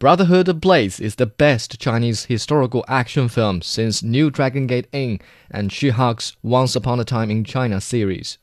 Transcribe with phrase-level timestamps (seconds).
[0.00, 5.20] Brotherhood of Blades is the best Chinese historical action film since New Dragon Gate Inn
[5.50, 8.38] and Tsui Hark's Once Upon a Time in China series.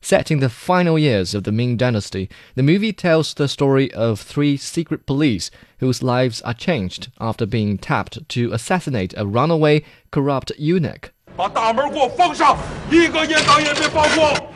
[0.00, 4.18] Set in the final years of the Ming Dynasty, the movie tells the story of
[4.18, 10.50] three secret police whose lives are changed after being tapped to assassinate a runaway corrupt
[10.58, 11.12] eunuch.
[11.36, 12.58] 把大门给我封上，
[12.90, 14.50] 一个夜党也别放过！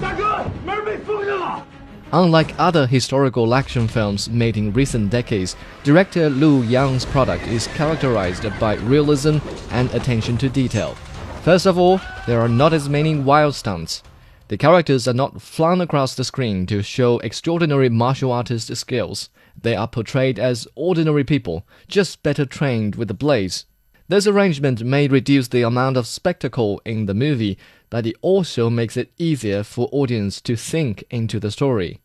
[0.00, 1.66] 大哥，门被封上了。
[2.14, 8.74] Unlike other historical action films made in recent decades, director Lu Yang's product is characterized by
[8.74, 9.38] realism
[9.70, 10.94] and attention to detail.
[11.42, 14.02] First of all, there are not as many wild stunts.
[14.48, 19.30] The characters are not flung across the screen to show extraordinary martial artist skills.
[19.58, 23.64] They are portrayed as ordinary people, just better trained with the blades.
[24.08, 27.56] This arrangement may reduce the amount of spectacle in the movie,
[27.88, 32.01] but it also makes it easier for audience to sink into the story.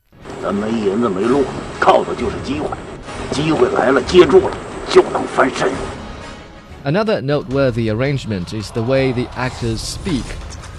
[0.47, 1.45] 咱没银子没路，
[1.81, 2.69] 靠的就是机会。
[3.31, 4.57] 机会来了，接住了，
[4.91, 5.71] 就能翻身。
[6.85, 10.25] Another noteworthy arrangement is the way the actors speak.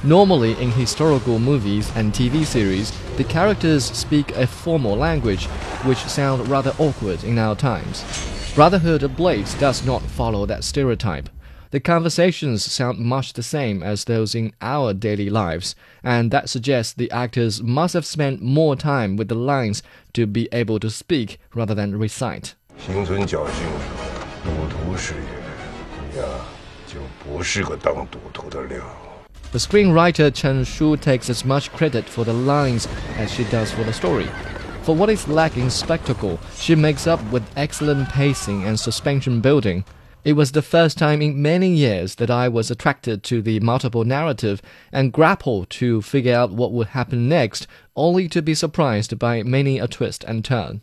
[0.04, 5.48] Normally, in historical movies and TV series, the characters speak a formal language,
[5.86, 8.04] which sound rather awkward in our times.
[8.54, 11.30] Brotherhood of Blades does not follow that stereotype.
[11.72, 16.94] The conversations sound much the same as those in our daily lives, and that suggests
[16.94, 19.82] the actors must have spent more time with the lines
[20.14, 22.54] to be able to speak rather than recite.
[22.78, 23.66] 心存侥幸，
[24.44, 25.20] 赌徒是也，
[26.12, 26.24] 你呀
[26.86, 28.84] 就不是个当赌徒的料。
[29.52, 33.94] The screenwriter Chen Shu takes as much credit for the lines as she does for the
[33.94, 34.28] story.
[34.84, 39.86] For what is lacking spectacle, she makes up with excellent pacing and suspension building.
[40.28, 44.06] It was the first time in many years that I was attracted to the multiple
[44.06, 49.44] narrative and grappled to figure out what would happen next, only to be surprised by
[49.44, 50.80] many a twist and turn.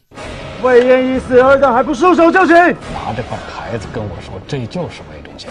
[0.62, 2.55] 魏延已死，二等还不束手就擒！
[2.93, 5.48] 拿这块牌子跟我说，这就是魏忠贤，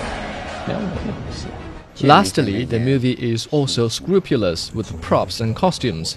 [0.67, 1.47] 了不起。
[2.05, 6.15] Lastly, the movie is also scrupulous with props and costumes.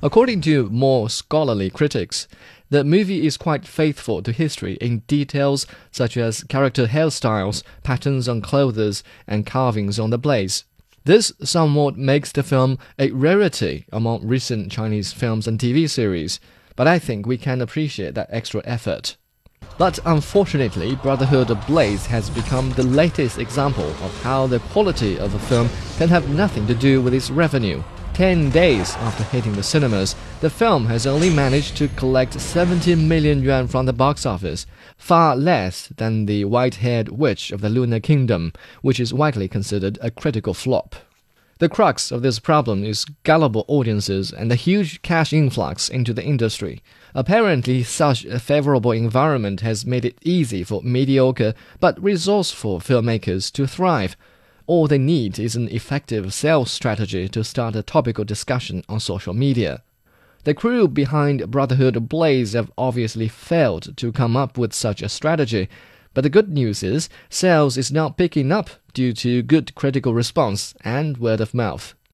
[0.00, 2.28] According to more scholarly critics,
[2.73, 8.41] the movie is quite faithful to history in details such as character hairstyles, patterns on
[8.41, 10.65] clothes, and carvings on the blades.
[11.03, 16.39] This somewhat makes the film a rarity among recent Chinese films and TV series,
[16.75, 19.17] but I think we can appreciate that extra effort.
[19.77, 25.35] But unfortunately, Brotherhood of Blades has become the latest example of how the quality of
[25.35, 25.69] a film
[25.99, 27.83] can have nothing to do with its revenue.
[28.13, 33.41] Ten days after hitting the cinemas, the film has only managed to collect 70 million
[33.41, 37.99] yuan from the box office, far less than The White Haired Witch of the Lunar
[37.99, 38.53] Kingdom,
[38.83, 40.95] which is widely considered a critical flop.
[41.57, 46.23] The crux of this problem is gullible audiences and the huge cash influx into the
[46.23, 46.83] industry.
[47.15, 53.65] Apparently, such a favorable environment has made it easy for mediocre but resourceful filmmakers to
[53.65, 54.15] thrive.
[54.65, 59.33] All they need is an effective sales strategy to start a topical discussion on social
[59.33, 59.83] media.
[60.45, 65.67] The crew behind Brotherhood Blades have obviously failed to come up with such a strategy,
[66.13, 70.73] but the good news is sales is now picking up due to good critical response
[70.81, 71.93] and word of mouth.